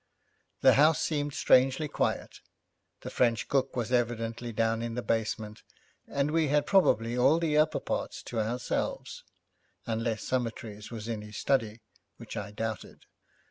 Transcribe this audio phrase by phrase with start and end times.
[0.61, 2.39] The house seemed strangely quiet.
[3.01, 5.61] The French cook was evidently down in the basement,
[6.07, 9.23] and we had probably all the upper part to ourselves,
[9.85, 11.81] unless Summertrees was in his study,
[12.17, 13.05] which I doubted.